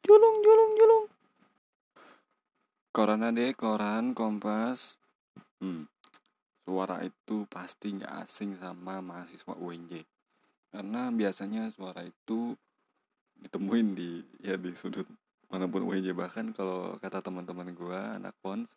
[0.00, 1.04] Julung julung julung.
[2.88, 4.96] Koran deh koran Kompas.
[5.60, 5.84] Hmm.
[6.64, 10.08] Suara itu pasti nggak asing sama mahasiswa UNJ.
[10.72, 12.56] Karena biasanya suara itu
[13.44, 15.04] ditemuin di ya di sudut
[15.52, 18.72] mana pun UNJ bahkan kalau kata teman-teman gua anak kons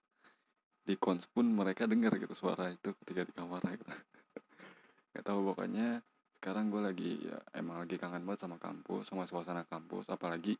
[0.83, 3.87] di kons pun mereka dengar gitu suara itu ketika di kamar gitu.
[5.15, 6.03] Gak tahu pokoknya
[6.37, 10.05] sekarang gue lagi ya emang lagi kangen banget sama kampus sama suasana kampus.
[10.05, 10.53] Apalagi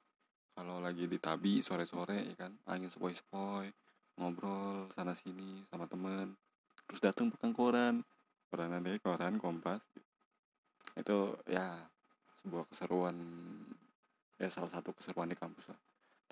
[0.58, 3.70] kalau lagi di tabi sore-sore ya kan angin sepoi-sepoi
[4.18, 6.34] ngobrol sana sini sama temen.
[6.90, 7.96] Terus datang pegang koran
[8.50, 9.86] koran ada koran kompas.
[10.98, 11.78] Itu ya
[12.42, 13.16] sebuah keseruan
[14.42, 15.80] ya salah satu keseruan di kampus lah.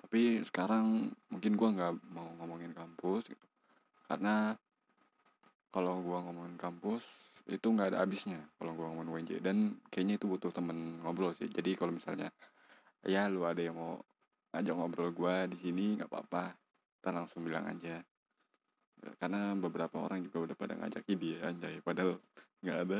[0.02, 3.46] Tapi sekarang mungkin gue nggak mau ngomongin kampus gitu.
[4.10, 4.58] Karena
[5.70, 7.06] kalau gue ngomongin kampus
[7.46, 11.46] itu nggak ada habisnya kalau gue ngomong WNJ dan kayaknya itu butuh temen ngobrol sih.
[11.46, 12.34] Jadi kalau misalnya
[13.06, 14.02] ya lu ada yang mau
[14.50, 16.58] ngajak ngobrol gue di sini nggak apa-apa.
[16.98, 18.02] Kita langsung bilang aja.
[19.22, 21.78] Karena beberapa orang juga udah pada ngajak dia anjay.
[21.78, 22.18] Padahal
[22.66, 22.98] nggak ada.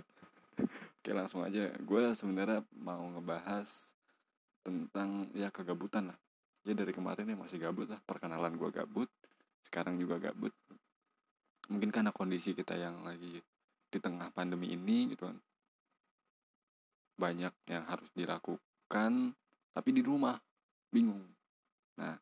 [1.02, 1.66] Oke langsung aja.
[1.82, 3.98] Gue sebenarnya mau ngebahas
[4.62, 6.18] tentang ya kegabutan lah.
[6.62, 7.98] Ya dari kemarin ya masih gabut lah.
[8.06, 9.10] Perkenalan gue gabut.
[9.58, 10.54] Sekarang juga gabut.
[11.66, 13.42] Mungkin karena kondisi kita yang lagi
[13.96, 15.38] di tengah pandemi ini gitu kan.
[17.16, 19.32] Banyak yang harus dilakukan
[19.72, 20.36] tapi di rumah.
[20.92, 21.24] Bingung.
[21.96, 22.14] Nah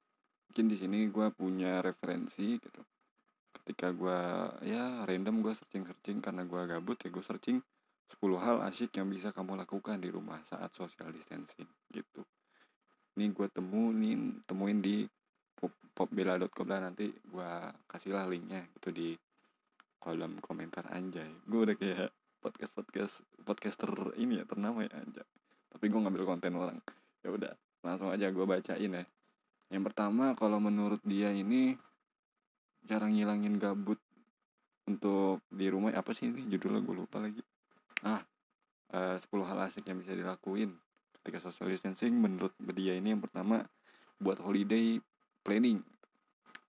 [0.47, 2.83] mungkin di sini gue punya referensi gitu.
[3.51, 4.21] Ketika gue
[4.71, 7.59] ya random gue searching searching karena gue gabut ya gue searching
[8.15, 12.23] 10 hal asyik yang bisa kamu lakukan di rumah saat social distancing gitu.
[13.19, 15.07] Ini gue temuin temuin di
[15.95, 17.51] popbela.com lah nanti gue
[17.87, 19.09] kasih lah linknya gitu di
[20.05, 22.13] kolom komentar anjay gue udah kayak
[22.45, 23.89] podcast podcast podcaster
[24.21, 25.25] ini ya ternama ya anjay
[25.75, 26.79] tapi gue ngambil konten orang.
[27.27, 27.53] Ya udah
[27.83, 29.05] langsung aja gue bacain ya.
[29.75, 31.75] Yang pertama kalau menurut dia ini
[32.87, 33.99] cara ngilangin gabut
[34.87, 36.47] untuk di rumah apa sih ini?
[36.47, 37.43] Judulnya gue lupa lagi.
[38.07, 38.23] Ah
[38.95, 40.79] uh, 10 hal asik yang bisa dilakuin
[41.21, 42.15] ketika social distancing.
[42.15, 43.67] Menurut dia ini yang pertama
[44.23, 45.03] buat holiday
[45.43, 45.83] planning.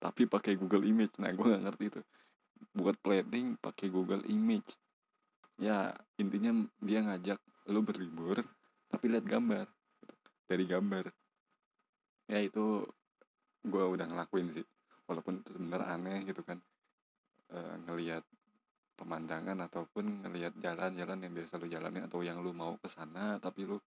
[0.02, 1.22] Tapi pakai Google Image.
[1.22, 2.00] Nah gue nggak ngerti itu
[2.76, 4.76] buat planning pakai Google Image.
[5.56, 7.40] Ya intinya dia ngajak
[7.72, 8.44] lo berlibur
[8.92, 9.66] tapi lihat gambar.
[10.46, 11.04] Dari gambar.
[12.30, 12.84] Ya itu
[13.64, 14.66] gue udah ngelakuin sih.
[15.08, 16.58] Walaupun sebenarnya aneh gitu kan.
[17.46, 18.26] E, ngelihat
[18.96, 23.68] pemandangan ataupun ngelihat jalan-jalan yang biasa lo jalanin atau yang lo mau ke sana tapi
[23.68, 23.84] lo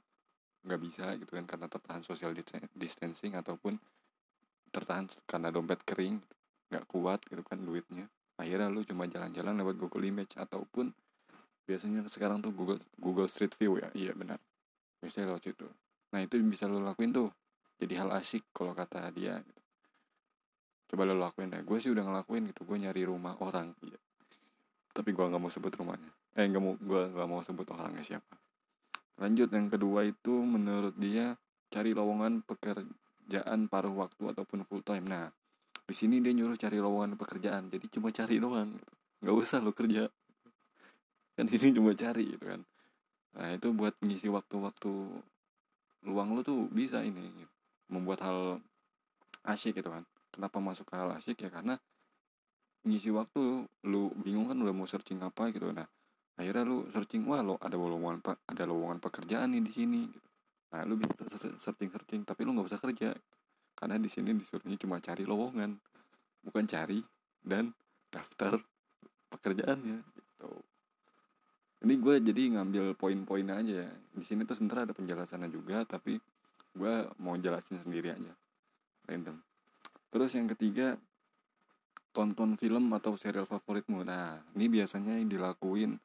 [0.64, 2.30] nggak bisa gitu kan karena tertahan social
[2.78, 3.80] distancing ataupun
[4.70, 6.22] tertahan karena dompet kering
[6.70, 8.06] nggak kuat gitu kan duitnya
[8.40, 10.96] akhirnya lu cuma jalan-jalan lewat Google Image ataupun
[11.68, 13.92] biasanya sekarang tuh Google Google Street View ya?
[13.92, 14.40] Iya benar.
[15.04, 15.68] Biasanya lewat situ.
[16.16, 17.30] Nah itu bisa lo lakuin tuh.
[17.80, 19.62] Jadi hal asik kalau kata dia gitu.
[20.90, 21.62] coba lo lakuin deh.
[21.62, 22.64] Gue sih udah ngelakuin gitu.
[22.64, 24.00] Gue nyari rumah orang iya.
[24.96, 26.12] Tapi gue nggak mau sebut rumahnya.
[26.40, 28.36] Eh nggak mau gue nggak mau sebut orangnya siapa.
[29.20, 31.36] Lanjut yang kedua itu menurut dia
[31.70, 35.06] cari lowongan pekerjaan paruh waktu ataupun full time.
[35.06, 35.28] Nah
[35.90, 38.94] di sini dia nyuruh cari lowongan pekerjaan jadi cuma cari doang gitu.
[39.26, 40.06] nggak usah lo kerja
[41.34, 42.62] kan ini cuma cari gitu kan
[43.34, 44.92] nah itu buat ngisi waktu-waktu
[46.06, 47.54] luang lo tuh bisa ini gitu.
[47.90, 48.62] membuat hal
[49.50, 51.82] asyik gitu kan kenapa masuk ke hal asyik ya karena
[52.86, 55.90] ngisi waktu lu bingung kan udah mau searching apa gitu nah
[56.38, 60.30] akhirnya lu searching wah lo ada lowongan ada lowongan pekerjaan nih di sini gitu.
[60.70, 61.18] nah lu bisa
[61.58, 63.10] searching searching tapi lu nggak usah kerja
[63.80, 65.80] karena di sini disuruhnya cuma cari lowongan
[66.44, 67.00] bukan cari
[67.40, 67.72] dan
[68.12, 68.60] daftar
[69.32, 70.52] pekerjaannya gitu.
[71.88, 73.92] Ini gue jadi ngambil poin-poin aja ya.
[74.12, 76.20] Di sini tuh sebenarnya ada penjelasannya juga tapi
[76.76, 78.36] gue mau jelasin sendiri aja.
[79.08, 79.40] Random.
[80.12, 81.00] Terus yang ketiga
[82.12, 84.04] tonton film atau serial favoritmu.
[84.04, 85.96] Nah ini biasanya yang dilakuin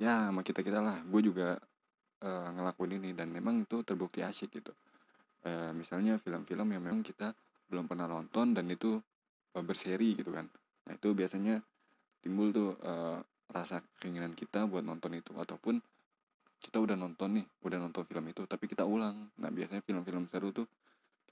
[0.00, 1.04] ya sama kita kita lah.
[1.04, 1.60] Gue juga
[2.24, 4.72] uh, ngelakuin ini dan memang itu terbukti asyik gitu
[5.46, 7.32] uh, misalnya film-film yang memang kita
[7.70, 8.98] belum pernah nonton dan itu
[9.56, 10.46] uh, berseri gitu kan.
[10.88, 11.62] Nah itu biasanya
[12.20, 13.18] timbul tuh uh,
[13.50, 15.32] rasa keinginan kita buat nonton itu.
[15.38, 15.78] Ataupun
[16.60, 19.32] kita udah nonton nih udah nonton film itu tapi kita ulang.
[19.40, 20.68] Nah biasanya film-film seru tuh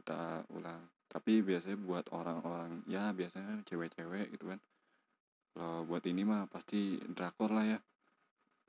[0.00, 0.80] kita ulang.
[1.08, 4.60] Tapi biasanya buat orang-orang ya biasanya cewek-cewek gitu kan.
[5.52, 7.78] Kalau buat ini mah pasti drakor lah ya.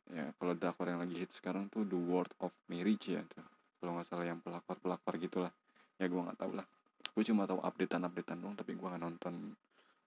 [0.10, 3.96] Ya kalau drakor yang lagi hit sekarang tuh The World of Marriage ya tuh kalau
[3.98, 5.54] nggak salah yang pelakor pelakor gitulah.
[6.00, 6.68] Ya gue nggak tahu lah
[7.20, 9.52] gue cuma tahu updatean updatean dong tapi gue nggak nonton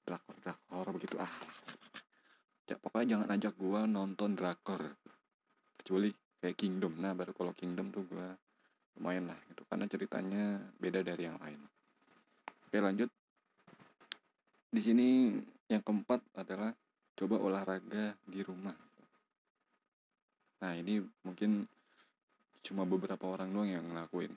[0.00, 1.20] drakor drakor begitu.
[1.20, 1.28] Ah.
[2.70, 4.96] Ya, pokoknya jangan ajak gue nonton drakor.
[5.76, 6.08] Kecuali
[6.40, 6.96] kayak Kingdom.
[6.96, 8.28] Nah baru kalau Kingdom tuh gue
[8.96, 10.44] lumayan lah gitu karena ceritanya
[10.80, 11.60] beda dari yang lain.
[12.64, 13.12] Oke lanjut.
[14.72, 15.36] Di sini
[15.68, 16.72] yang keempat adalah
[17.12, 18.76] coba olahraga di rumah.
[20.64, 20.96] Nah ini
[21.28, 21.68] mungkin
[22.62, 24.32] cuma beberapa orang doang yang ngelakuin.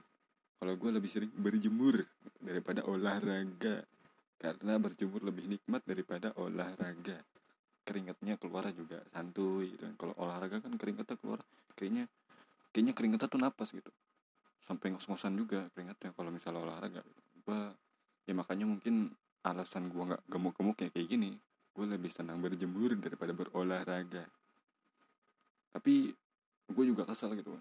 [0.57, 2.01] Kalau gue lebih sering berjemur
[2.41, 3.85] daripada olahraga.
[4.35, 7.21] Karena berjemur lebih nikmat daripada olahraga.
[7.85, 9.85] Keringetnya keluar juga santuy gitu.
[9.93, 11.45] kalau olahraga kan keringetnya keluar
[11.77, 12.09] kayaknya
[12.73, 13.93] kayaknya keringetnya tuh napas gitu.
[14.65, 17.05] Sampai ngos-ngosan juga keringetnya kalau misalnya olahraga.
[17.45, 17.69] Gua
[18.25, 19.13] ya makanya mungkin
[19.45, 21.37] alasan gua nggak gemuk-gemuk ya kayak gini.
[21.77, 24.25] Gue lebih senang berjemur daripada berolahraga.
[25.75, 26.09] Tapi
[26.71, 27.53] gue juga kesal gitu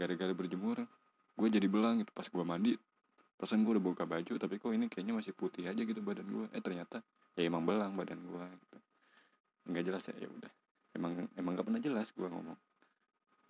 [0.00, 0.80] gara-gara berjemur
[1.36, 2.12] gue jadi belang gitu.
[2.16, 2.72] Pas gue mandi
[3.36, 6.46] perasaan gue udah buka baju tapi kok ini kayaknya masih putih aja gitu badan gue
[6.52, 7.00] eh ternyata
[7.36, 8.76] ya emang belang badan gue gitu.
[9.68, 10.52] Nggak jelas ya ya udah.
[10.96, 12.58] Emang emang gak pernah jelas gue ngomong.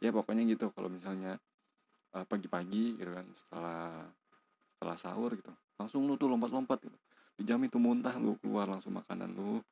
[0.02, 1.38] Ya pokoknya gitu kalau misalnya
[2.19, 4.11] uh, pagi-pagi gitu kan setelah
[4.75, 6.99] setelah sahur gitu langsung lu tuh lompat-lompat gitu.
[7.41, 9.64] Dijamin tuh muntah lu keluar langsung makanan lu.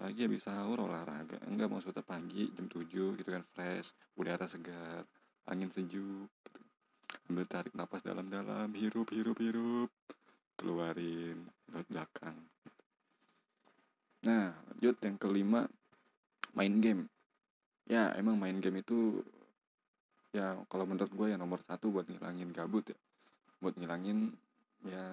[0.00, 1.36] Lagi habis sahur olahraga.
[1.44, 3.92] Enggak maksudnya pagi jam 7 gitu kan fresh.
[4.16, 5.04] Udara segar
[5.46, 6.60] angin sejuk gitu.
[7.30, 9.90] ambil tarik nafas dalam-dalam hirup hirup hirup.
[10.56, 12.36] Keluarin lewat belakang.
[14.22, 15.66] Nah lanjut yang kelima
[16.54, 17.10] main game.
[17.90, 19.24] Ya emang main game itu
[20.30, 22.98] ya kalau menurut gue yang nomor satu buat ngilangin gabut ya.
[23.58, 24.30] Buat ngilangin
[24.86, 25.06] ya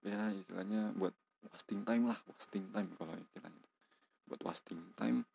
[0.00, 1.12] ya istilahnya buat
[1.52, 3.66] wasting time lah wasting time kalau istilahnya.
[4.24, 5.28] Buat wasting time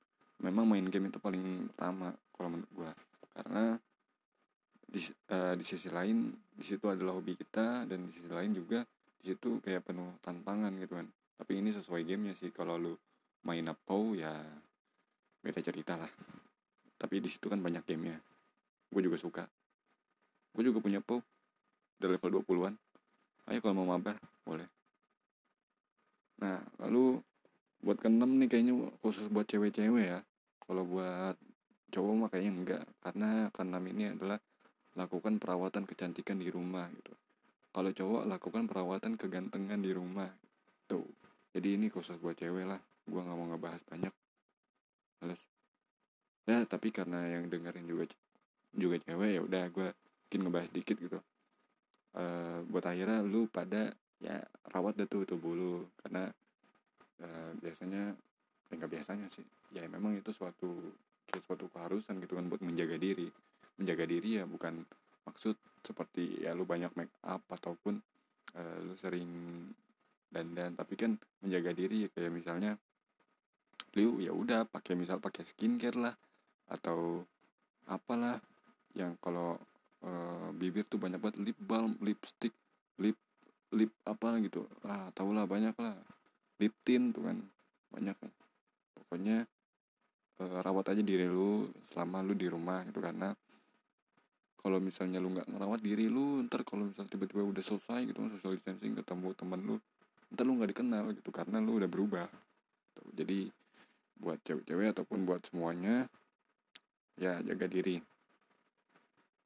[0.43, 2.91] memang main game itu paling utama kalau menurut gue
[3.35, 3.79] karena
[4.85, 4.99] di,
[5.31, 8.83] uh, di sisi lain di situ adalah hobi kita dan di sisi lain juga
[9.19, 11.07] di situ kayak penuh tantangan gitu kan.
[11.35, 12.53] Tapi ini sesuai gamenya sih.
[12.55, 12.93] Kalau lu
[13.43, 14.31] main apa ya
[15.43, 16.07] beda cerita lah.
[16.95, 18.15] Tapi di situ kan banyak gamenya.
[18.87, 19.43] Gue juga suka.
[20.55, 21.19] Gue juga punya PO
[21.95, 22.75] udah level 20-an
[23.45, 24.67] ayo kalau mau mabar boleh.
[26.41, 27.21] Nah lalu
[27.85, 28.73] buat keenam nih kayaknya
[29.05, 30.19] khusus buat cewek-cewek ya.
[30.65, 31.37] Kalau buat
[31.93, 32.83] cowok mah kayaknya enggak.
[32.97, 34.41] Karena keenam ini adalah
[34.97, 37.13] lakukan perawatan kecantikan di rumah gitu.
[37.69, 40.33] Kalau cowok lakukan perawatan kegantengan di rumah.
[40.89, 41.05] Tuh.
[41.53, 42.81] Jadi ini khusus buat cewek lah.
[43.05, 44.13] Gue nggak mau ngebahas banyak.
[45.21, 45.43] Males.
[46.49, 48.09] Ya tapi karena yang dengerin juga
[48.75, 51.19] juga cewek ya udah gue mungkin ngebahas dikit gitu.
[52.15, 53.93] Uh, buat akhirnya lu pada
[54.23, 54.41] ya
[54.73, 55.85] rawat deh tuh tubuh lu.
[56.01, 56.33] Karena
[57.21, 58.15] uh, biasanya
[58.71, 59.45] ya nggak biasanya sih.
[59.71, 60.91] Ya memang itu suatu
[61.29, 63.29] kayak suatu keharusan gitu kan buat menjaga diri.
[63.79, 64.83] Menjaga diri ya bukan
[65.27, 68.01] maksud seperti ya lu banyak make up ataupun
[68.57, 69.29] uh, lu sering
[70.31, 70.73] dandan.
[70.75, 71.15] Tapi kan
[71.45, 72.75] menjaga diri ya kayak misalnya
[73.95, 76.15] lu ya udah pakai misal pakai skincare lah
[76.67, 77.23] atau
[77.87, 78.41] apalah
[78.97, 79.55] yang kalau
[80.03, 80.11] e,
[80.57, 82.51] bibir tuh banyak banget lip balm lipstick
[82.99, 83.15] lip
[83.71, 84.67] lip apa gitu.
[84.83, 85.95] Ah tau lah banyak lah
[86.59, 87.37] lip tint tuh kan
[87.91, 88.31] banyak kan.
[88.95, 89.37] Pokoknya
[90.39, 93.35] e, rawat aja diri lu selama lu di rumah gitu karena
[94.59, 98.57] kalau misalnya lu nggak ngerawat diri lu ntar kalau misalnya tiba-tiba udah selesai gitu social
[98.57, 99.75] distancing ketemu temen lu
[100.33, 102.27] ntar lu nggak dikenal gitu karena lu udah berubah.
[103.13, 103.51] Jadi
[104.15, 106.07] buat cewek-cewek ataupun buat semuanya
[107.19, 107.99] ya jaga diri.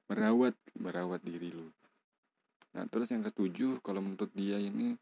[0.09, 1.69] Merawat merawat diri lu.
[2.73, 4.93] Nah terus yang ketujuh kalau menurut dia ini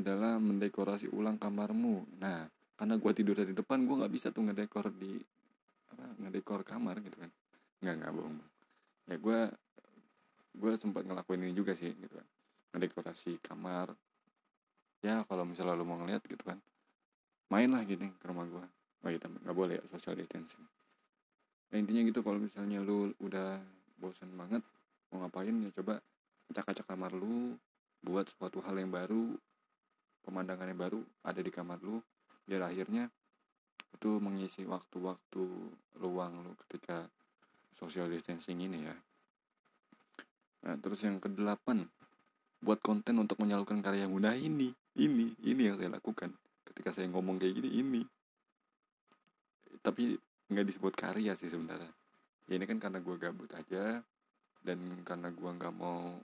[0.00, 2.20] adalah mendekorasi ulang kamarmu.
[2.20, 5.16] Nah karena gua tidur dari depan gua nggak bisa tuh ngedekor di
[5.92, 7.30] apa ngedekor kamar gitu kan.
[7.82, 8.36] Nggak nggak bohong.
[9.06, 9.40] Ya gua
[10.56, 12.26] gue sempat ngelakuin ini juga sih gitu kan.
[12.72, 13.92] Ngedekorasi kamar.
[15.04, 16.56] Ya kalau misalnya lu mau ngeliat gitu kan
[17.46, 18.66] main lah gini ke rumah gua.
[19.06, 20.62] Oh iya nggak boleh ya social distancing.
[21.70, 23.58] Nah, intinya gitu kalau misalnya lu udah
[23.98, 24.62] bosan banget
[25.10, 26.02] mau ngapain ya coba
[26.50, 27.54] acak-acak kamar lu
[28.02, 29.34] buat suatu hal yang baru
[30.26, 32.02] pemandangan yang baru ada di kamar lu
[32.42, 33.06] biar akhirnya
[33.94, 35.44] itu mengisi waktu-waktu
[36.02, 37.06] luang lu ketika
[37.78, 38.96] social distancing ini ya.
[40.66, 41.86] Nah terus yang kedelapan
[42.58, 46.34] buat konten untuk menyalurkan karya muda ini ini ini yang saya lakukan.
[46.66, 48.02] Ketika saya ngomong kayak gini ini.
[49.80, 50.18] Tapi
[50.50, 51.92] nggak disebut karya sih sebenarnya.
[52.50, 54.02] Ya ini kan karena gue gabut aja
[54.66, 56.18] dan karena gue nggak mau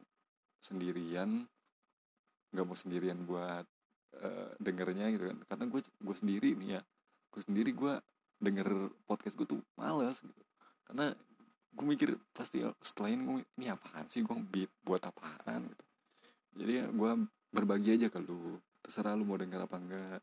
[0.63, 1.47] sendirian
[2.53, 3.65] nggak mau sendirian buat
[4.21, 5.39] uh, dengernya gitu kan.
[5.49, 6.83] Karena gue gue sendiri nih ya
[7.33, 7.95] gue sendiri gue
[8.43, 10.43] denger podcast gue tuh males gitu.
[10.85, 11.17] Karena
[11.73, 15.85] gue mikir pasti setelah ini gue ini apaan sih gue beat buat apaan gitu.
[16.61, 17.11] Jadi ya gue
[17.49, 18.61] berbagi aja ke lu.
[18.85, 20.21] Terserah lu mau denger apa enggak.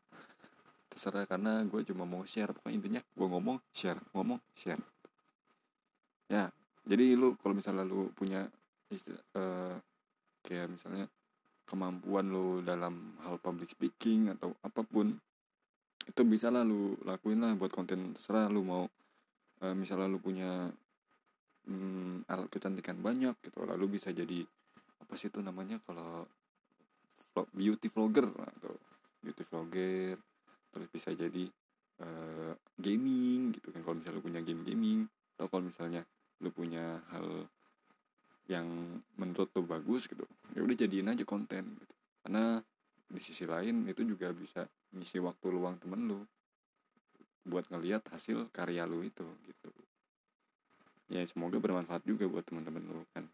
[0.90, 2.54] Terserah karena gue cuma mau share.
[2.54, 4.82] Pokoknya intinya gue ngomong share ngomong share.
[6.30, 6.54] Ya
[6.86, 8.46] jadi lu kalau misalnya lu punya
[9.34, 9.74] uh,
[10.42, 11.06] kayak misalnya
[11.70, 15.14] kemampuan lu dalam hal public speaking atau apa pun
[16.02, 18.84] itu bisa lah lu lakuin lah buat konten terserah lu mau
[19.62, 20.66] uh, misalnya lu punya
[21.70, 24.42] um, alat kecantikan banyak gitu lalu bisa jadi
[24.98, 26.26] apa sih itu namanya kalau
[27.54, 28.74] beauty vlogger atau
[29.22, 30.18] beauty vlogger
[30.74, 31.46] terus bisa jadi
[32.02, 35.00] uh, gaming gitu kan kalau misalnya lu punya game gaming
[35.38, 36.02] atau kalau misalnya
[36.42, 37.46] lu punya hal
[38.50, 38.66] yang
[39.14, 40.26] menurut tuh bagus gitu
[40.58, 41.94] ya udah jadiin aja konten gitu.
[42.26, 42.58] Karena
[43.06, 46.20] di sisi lain itu juga bisa ngisi waktu luang temen lu
[47.46, 49.70] buat ngelihat hasil karya lu itu gitu.
[51.10, 53.26] Ya semoga bermanfaat juga buat teman-teman lu kan.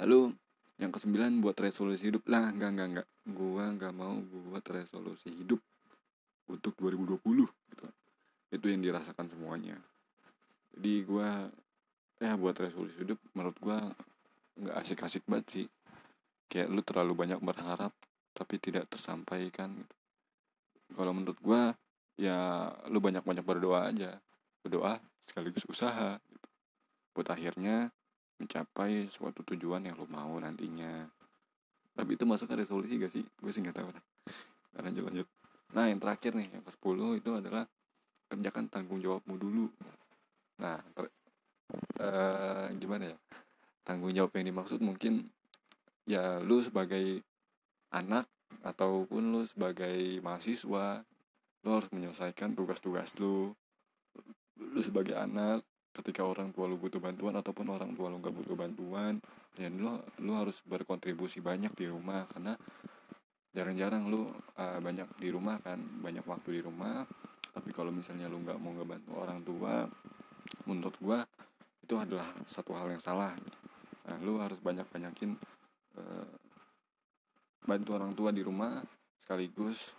[0.00, 0.32] Lalu
[0.80, 2.26] yang kesembilan buat resolusi hidup.
[2.26, 5.60] Lah enggak enggak enggak gua enggak mau buat resolusi hidup
[6.48, 7.86] untuk 2020 gitu.
[8.52, 9.78] Itu yang dirasakan semuanya.
[10.74, 11.48] Jadi gua
[12.22, 13.78] ya buat resolusi hidup menurut gua
[14.58, 15.66] nggak asik-asik banget sih.
[16.50, 17.92] Kayak lu terlalu banyak berharap
[18.34, 19.96] tapi tidak tersampaikan gitu.
[20.94, 21.74] Kalau menurut gua
[22.14, 24.18] ya lu banyak-banyak berdoa aja.
[24.62, 26.48] Berdoa sekaligus usaha gitu.
[27.14, 27.94] buat akhirnya
[28.42, 31.06] mencapai suatu tujuan yang lo mau nantinya.
[31.94, 33.22] Tapi itu masuk ke resolusi gak sih?
[33.38, 33.94] Gue sih nggak tahu
[34.74, 35.28] nah, lanjut lanjut
[35.74, 37.66] nah yang terakhir nih yang ke 10 itu adalah
[38.30, 39.66] kerjakan tanggung jawabmu dulu.
[40.62, 40.78] Nah
[42.00, 43.16] uh, gimana ya
[43.84, 45.28] tanggung jawab yang dimaksud mungkin
[46.08, 47.20] ya lu sebagai
[47.92, 48.28] anak
[48.64, 51.04] ataupun lu sebagai mahasiswa
[51.64, 53.56] lu harus menyelesaikan tugas-tugas lu.
[54.60, 55.64] Lu sebagai anak
[55.96, 59.22] ketika orang tua lu butuh bantuan ataupun orang tua lu gak butuh bantuan
[59.54, 62.58] dan lu lu harus berkontribusi banyak di rumah karena
[63.54, 64.26] jarang-jarang lu
[64.58, 67.06] uh, banyak di rumah kan banyak waktu di rumah.
[67.54, 69.86] Tapi kalau misalnya lu nggak mau ngebantu orang tua
[70.66, 71.18] menurut gua
[71.84, 73.36] itu adalah satu hal yang salah.
[74.08, 75.36] Nah, lu harus banyak banyakin
[76.00, 76.32] uh,
[77.68, 78.80] bantu orang tua di rumah
[79.20, 79.92] sekaligus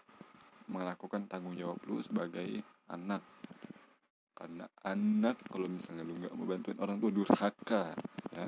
[0.65, 3.21] melakukan tanggung jawab lu sebagai anak.
[4.33, 7.93] Karena anak kalau misalnya lu nggak mau bantuin orang tua durhaka
[8.33, 8.47] ya.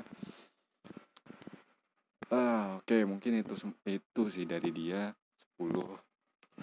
[2.28, 3.54] Ah oke okay, mungkin itu
[3.86, 5.14] itu sih dari dia
[5.56, 5.72] 10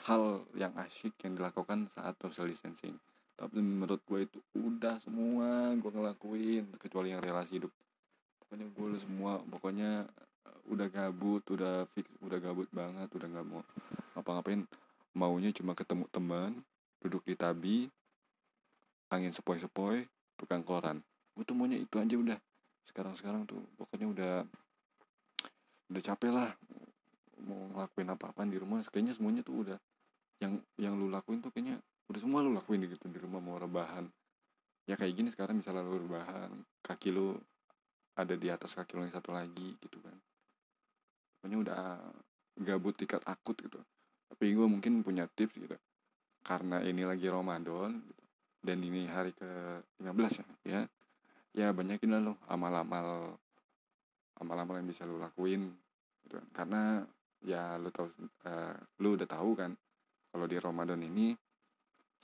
[0.05, 3.00] hal yang asyik yang dilakukan saat social distancing
[3.35, 7.71] tapi menurut gue itu udah semua gue ngelakuin kecuali yang relasi hidup.
[8.39, 9.91] Pokoknya gue semua pokoknya
[10.47, 13.61] eh, udah gabut udah fix udah gabut banget udah nggak mau
[14.15, 14.63] ngapa-ngapain.
[15.15, 16.63] Maunya cuma ketemu teman
[17.03, 17.75] duduk di tabi
[19.11, 20.07] angin sepoi-sepoi
[20.39, 21.03] tukang koran.
[21.35, 22.39] Gue tuh maunya itu aja udah.
[22.87, 24.35] Sekarang-sekarang tuh pokoknya udah
[25.91, 26.49] udah capek lah
[27.43, 28.79] mau ngelakuin apa-apa di rumah.
[28.87, 29.77] Kayaknya semuanya tuh udah
[30.39, 34.05] yang yang lu lakuin tuh kayaknya udah semua lu lakuin gitu di rumah mau rebahan.
[34.85, 36.53] Ya kayak gini sekarang misalnya lu rebahan
[36.85, 37.33] kaki lu
[38.15, 40.17] ada di atas kaki lu yang satu lagi gitu kan.
[41.41, 41.81] Pokoknya udah
[42.62, 43.81] gabut tingkat akut gitu.
[44.29, 45.77] Tapi gue mungkin punya tips gitu.
[46.45, 48.25] Karena ini lagi Ramadan gitu
[48.65, 49.50] dan ini hari ke
[50.01, 50.81] 15 ya ya.
[51.55, 53.38] Ya banyakin lah lo amal-amal
[54.41, 55.74] amal-amal yang bisa lo lakuin
[56.25, 56.38] gitu.
[56.53, 57.01] Karena
[57.45, 58.09] ya lo tahu
[58.50, 59.71] uh, lo udah tahu kan
[60.33, 61.38] kalau di Ramadan ini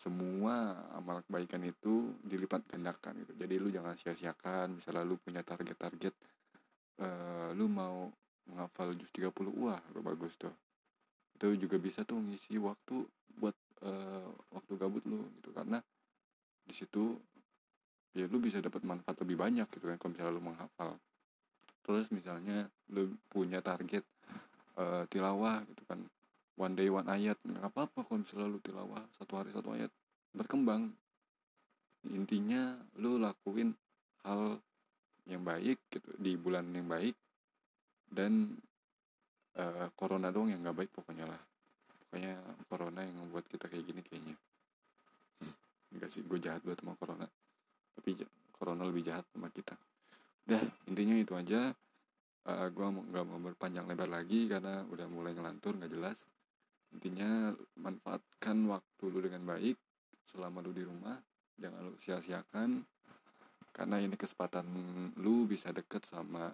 [0.01, 3.37] semua amal kebaikan itu dilipat gandakan gitu.
[3.37, 6.13] Jadi lu jangan sia-siakan misalnya lu punya target-target
[7.05, 8.09] uh, lu mau
[8.49, 9.29] menghafal juz 30
[9.61, 10.53] wah bagus tuh.
[11.37, 13.05] Itu juga bisa tuh ngisi waktu
[13.37, 13.53] buat
[13.85, 15.53] uh, waktu gabut lu gitu.
[15.53, 15.77] Karena
[16.65, 17.21] di situ
[18.17, 20.97] ya lu bisa dapat manfaat lebih banyak gitu kan kalau misalnya lu menghafal.
[21.85, 24.01] Terus misalnya lu punya target
[24.81, 26.01] uh, tilawah gitu kan
[26.61, 27.41] one day one ayat.
[27.41, 29.89] Nggak apa-apa kalau misalnya lu tilawah satu hari satu ayat.
[30.37, 30.93] Berkembang.
[32.13, 33.73] Intinya lu lakuin
[34.21, 34.61] hal
[35.25, 37.17] yang baik gitu di bulan yang baik.
[38.05, 38.53] Dan
[39.57, 41.41] uh, corona dong yang nggak baik pokoknya lah.
[42.05, 42.37] Pokoknya
[42.69, 44.37] corona yang membuat kita kayak gini kayaknya.
[45.91, 47.25] Enggak sih gue jahat buat sama corona.
[47.97, 48.21] Tapi
[48.53, 49.73] corona lebih jahat sama kita.
[50.45, 51.73] Udah intinya itu aja.
[52.41, 56.25] Uh, gue nggak mau berpanjang lebar lagi karena udah mulai ngelantur nggak jelas
[56.91, 59.79] intinya manfaatkan waktu lu dengan baik
[60.27, 61.17] selama lu di rumah
[61.55, 62.83] jangan lu sia-siakan
[63.71, 64.67] karena ini kesempatan
[65.19, 66.51] lu bisa deket sama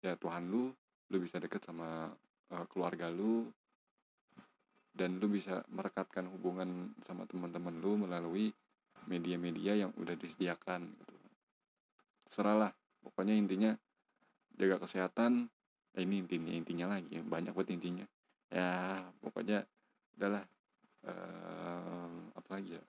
[0.00, 0.72] ya Tuhan lu
[1.12, 2.08] lu bisa deket sama
[2.52, 3.44] uh, keluarga lu
[4.92, 8.52] dan lu bisa merekatkan hubungan sama teman-teman lu melalui
[9.08, 11.14] media-media yang udah disediakan gitu.
[12.28, 13.72] Seralah pokoknya intinya
[14.56, 15.48] jaga kesehatan
[15.96, 18.04] eh, ini intinya intinya lagi banyak buat intinya
[18.52, 19.64] ya pokoknya
[20.20, 20.44] udahlah
[21.08, 22.84] uh, apa lagi ya?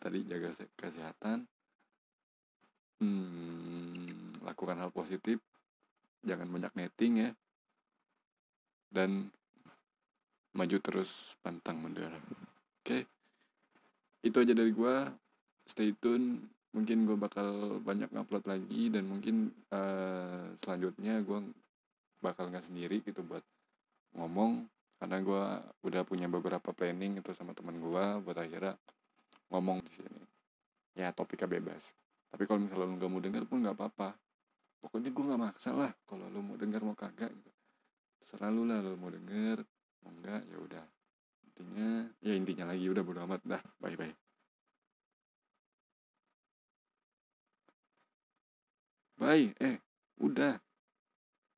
[0.00, 0.48] Tadi jaga
[0.78, 1.44] kesehatan.
[3.00, 5.42] Hmm, lakukan hal positif.
[6.24, 7.30] Jangan banyak netting ya.
[8.88, 9.28] Dan
[10.56, 12.26] maju terus pantang mundur oke?
[12.82, 13.02] Okay?
[14.20, 14.96] itu aja dari gue
[15.64, 16.48] stay tune.
[16.70, 21.50] Mungkin gue bakal banyak ngupload lagi dan mungkin uh, selanjutnya gue
[22.22, 23.42] bakal nggak sendiri gitu buat
[24.14, 25.44] ngomong karena gue
[25.88, 28.76] udah punya beberapa planning itu sama teman gue buat akhirnya
[29.48, 30.20] ngomong di sini.
[30.92, 31.96] Ya topiknya bebas.
[32.28, 34.12] Tapi kalau misalnya lu nggak mau denger pun nggak apa-apa.
[34.84, 37.50] Pokoknya gue nggak maksa lah kalau lu mau denger mau kagak gitu.
[38.28, 39.64] Selalu lah lu mau denger
[40.04, 40.84] mau enggak ya udah.
[41.48, 41.88] Intinya
[42.20, 43.62] ya intinya lagi udah bodo amat dah.
[43.80, 44.14] Bye bye.
[49.16, 49.80] Bye eh
[50.20, 50.60] udah